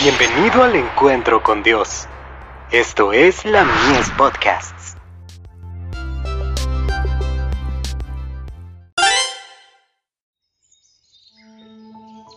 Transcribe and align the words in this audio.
Bienvenido 0.00 0.62
al 0.62 0.76
encuentro 0.76 1.42
con 1.42 1.64
Dios. 1.64 2.06
Esto 2.70 3.12
es 3.12 3.44
la 3.44 3.64
Mies 3.64 4.08
Podcasts. 4.16 4.96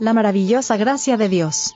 La 0.00 0.14
maravillosa 0.14 0.78
gracia 0.78 1.18
de 1.18 1.28
Dios. 1.28 1.74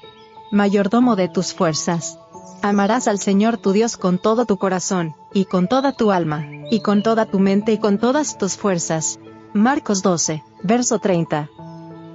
Mayordomo 0.51 1.15
de 1.15 1.29
tus 1.29 1.53
fuerzas. 1.53 2.19
Amarás 2.63 3.07
al 3.07 3.19
Señor 3.19 3.59
tu 3.59 3.73
Dios 3.73 3.99
con 3.99 4.17
todo 4.19 4.47
tu 4.47 4.57
corazón, 4.57 5.15
y 5.35 5.45
con 5.45 5.69
toda 5.69 5.93
tu 5.93 6.11
alma, 6.11 6.47
y 6.71 6.81
con 6.81 7.03
toda 7.03 7.27
tu 7.27 7.39
mente 7.39 7.73
y 7.73 7.79
con 7.79 7.99
todas 7.99 8.39
tus 8.39 8.57
fuerzas. 8.57 9.21
Marcos 9.53 10.01
12, 10.01 10.43
verso 10.63 11.01
30. 11.01 11.51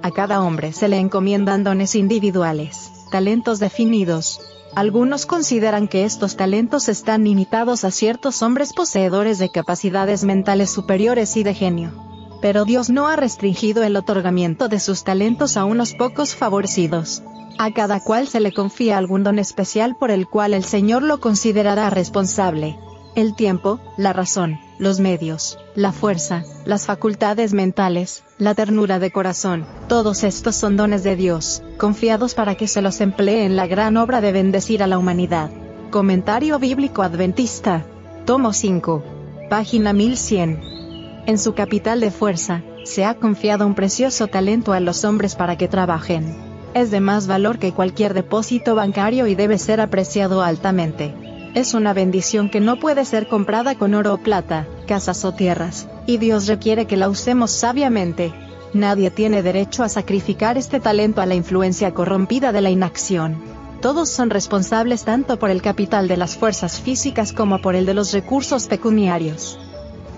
A 0.02 0.10
cada 0.10 0.42
hombre 0.42 0.72
se 0.72 0.88
le 0.88 0.98
encomiendan 0.98 1.64
dones 1.64 1.94
individuales 1.94 2.92
talentos 3.12 3.60
definidos. 3.60 4.40
Algunos 4.74 5.26
consideran 5.26 5.86
que 5.86 6.04
estos 6.04 6.34
talentos 6.34 6.88
están 6.88 7.24
limitados 7.24 7.84
a 7.84 7.90
ciertos 7.90 8.42
hombres 8.42 8.72
poseedores 8.72 9.38
de 9.38 9.50
capacidades 9.50 10.24
mentales 10.24 10.70
superiores 10.70 11.36
y 11.36 11.42
de 11.42 11.52
genio. 11.54 11.92
Pero 12.40 12.64
Dios 12.64 12.88
no 12.88 13.06
ha 13.06 13.16
restringido 13.16 13.84
el 13.84 13.96
otorgamiento 13.96 14.68
de 14.68 14.80
sus 14.80 15.04
talentos 15.04 15.58
a 15.58 15.66
unos 15.66 15.92
pocos 15.92 16.34
favorecidos. 16.34 17.22
A 17.58 17.70
cada 17.72 18.00
cual 18.00 18.26
se 18.28 18.40
le 18.40 18.50
confía 18.50 18.96
algún 18.96 19.24
don 19.24 19.38
especial 19.38 19.94
por 19.94 20.10
el 20.10 20.26
cual 20.26 20.54
el 20.54 20.64
Señor 20.64 21.02
lo 21.02 21.20
considerará 21.20 21.90
responsable. 21.90 22.78
El 23.14 23.34
tiempo, 23.34 23.78
la 23.98 24.14
razón, 24.14 24.58
los 24.82 24.98
medios, 24.98 25.58
la 25.76 25.92
fuerza, 25.92 26.42
las 26.64 26.86
facultades 26.86 27.54
mentales, 27.54 28.24
la 28.36 28.54
ternura 28.54 28.98
de 28.98 29.12
corazón, 29.12 29.64
todos 29.88 30.24
estos 30.24 30.56
son 30.56 30.76
dones 30.76 31.04
de 31.04 31.14
Dios, 31.14 31.62
confiados 31.78 32.34
para 32.34 32.56
que 32.56 32.66
se 32.66 32.82
los 32.82 33.00
emplee 33.00 33.44
en 33.44 33.54
la 33.54 33.68
gran 33.68 33.96
obra 33.96 34.20
de 34.20 34.32
bendecir 34.32 34.82
a 34.82 34.88
la 34.88 34.98
humanidad. 34.98 35.50
Comentario 35.90 36.58
Bíblico 36.58 37.02
Adventista. 37.02 37.86
Tomo 38.24 38.52
5. 38.52 39.04
Página 39.48 39.92
1100. 39.92 40.60
En 41.26 41.38
su 41.38 41.54
capital 41.54 42.00
de 42.00 42.10
fuerza, 42.10 42.62
se 42.84 43.04
ha 43.04 43.14
confiado 43.14 43.66
un 43.66 43.76
precioso 43.76 44.26
talento 44.26 44.72
a 44.72 44.80
los 44.80 45.04
hombres 45.04 45.36
para 45.36 45.56
que 45.56 45.68
trabajen. 45.68 46.36
Es 46.74 46.90
de 46.90 47.00
más 47.00 47.28
valor 47.28 47.60
que 47.60 47.72
cualquier 47.72 48.14
depósito 48.14 48.74
bancario 48.74 49.28
y 49.28 49.36
debe 49.36 49.58
ser 49.58 49.80
apreciado 49.80 50.42
altamente. 50.42 51.14
Es 51.54 51.74
una 51.74 51.92
bendición 51.92 52.48
que 52.48 52.60
no 52.60 52.78
puede 52.78 53.04
ser 53.04 53.28
comprada 53.28 53.74
con 53.74 53.92
oro 53.92 54.14
o 54.14 54.18
plata, 54.18 54.66
casas 54.86 55.22
o 55.26 55.32
tierras, 55.32 55.86
y 56.06 56.16
Dios 56.16 56.46
requiere 56.46 56.86
que 56.86 56.96
la 56.96 57.10
usemos 57.10 57.50
sabiamente. 57.50 58.32
Nadie 58.72 59.10
tiene 59.10 59.42
derecho 59.42 59.82
a 59.82 59.90
sacrificar 59.90 60.56
este 60.56 60.80
talento 60.80 61.20
a 61.20 61.26
la 61.26 61.34
influencia 61.34 61.92
corrompida 61.92 62.52
de 62.52 62.62
la 62.62 62.70
inacción. 62.70 63.36
Todos 63.82 64.08
son 64.08 64.30
responsables 64.30 65.04
tanto 65.04 65.38
por 65.38 65.50
el 65.50 65.60
capital 65.60 66.08
de 66.08 66.16
las 66.16 66.38
fuerzas 66.38 66.80
físicas 66.80 67.34
como 67.34 67.60
por 67.60 67.74
el 67.74 67.84
de 67.84 67.92
los 67.92 68.12
recursos 68.12 68.66
pecuniarios. 68.66 69.58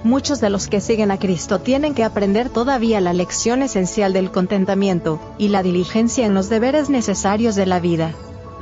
Muchos 0.05 0.41
de 0.41 0.51
los 0.51 0.69
que 0.69 0.81
siguen 0.81 1.11
a 1.11 1.19
Cristo 1.19 1.59
tienen 1.59 1.95
que 1.95 2.05
aprender 2.05 2.49
todavía 2.49 3.01
la 3.01 3.13
lección 3.13 3.63
esencial 3.63 4.13
del 4.13 4.31
contentamiento, 4.31 5.19
y 5.37 5.49
la 5.49 5.65
diligencia 5.65 6.27
en 6.27 6.35
los 6.35 6.49
deberes 6.49 6.91
necesarios 6.91 7.57
de 7.57 7.67
la 7.67 7.81
vida 7.81 8.15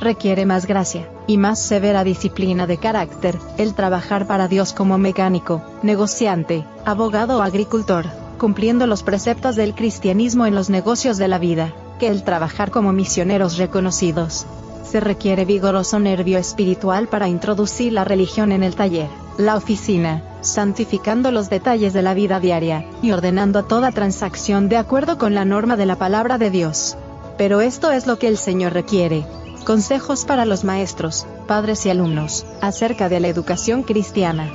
requiere 0.03 0.45
más 0.45 0.67
gracia, 0.67 1.08
y 1.27 1.39
más 1.39 1.58
severa 1.58 2.05
disciplina 2.05 2.67
de 2.67 2.77
carácter, 2.77 3.39
el 3.56 3.75
trabajar 3.75 4.27
para 4.27 4.48
Dios 4.48 4.72
como 4.72 4.98
mecánico, 4.98 5.62
negociante, 5.83 6.64
abogado 6.84 7.39
o 7.39 7.42
agricultor, 7.42 8.06
cumpliendo 8.39 8.86
los 8.86 9.03
preceptos 9.03 9.56
del 9.56 9.75
cristianismo 9.75 10.47
en 10.47 10.55
los 10.55 10.69
negocios 10.69 11.17
de 11.17 11.28
la 11.28 11.39
vida, 11.39 11.73
que 11.98 12.08
el 12.08 12.25
trabajar 12.25 12.70
como 12.70 12.92
misioneros 12.92 13.56
reconocidos. 13.56 14.47
Se 14.84 15.00
requiere 15.00 15.45
vigoroso 15.45 16.00
nervio 16.00 16.39
espiritual 16.39 17.08
para 17.08 17.28
introducir 17.28 17.92
la 17.92 18.05
religión 18.05 18.52
en 18.52 18.63
el 18.63 18.74
taller, 18.74 19.08
la 19.39 19.57
oficina, 19.57 20.23
santificando 20.42 21.30
los 21.30 21.48
detalles 21.48 21.92
de 21.92 22.02
la 22.02 22.13
vida 22.13 22.40
diaria, 22.40 22.84
y 23.01 23.13
ordenando 23.13 23.64
toda 23.64 23.92
transacción 23.92 24.69
de 24.69 24.77
acuerdo 24.77 25.17
con 25.17 25.34
la 25.34 25.45
norma 25.45 25.77
de 25.77 25.86
la 25.86 25.96
palabra 25.96 26.36
de 26.36 26.51
Dios. 26.51 26.96
Pero 27.39 27.61
esto 27.61 27.92
es 27.92 28.07
lo 28.07 28.19
que 28.19 28.29
el 28.29 28.36
Señor 28.36 28.73
requiere, 28.73 29.24
Consejos 29.64 30.24
para 30.24 30.45
los 30.45 30.64
maestros, 30.64 31.24
padres 31.46 31.86
y 31.86 31.90
alumnos, 31.90 32.45
acerca 32.61 33.08
de 33.08 33.20
la 33.20 33.28
educación 33.28 33.84
cristiana. 33.84 34.50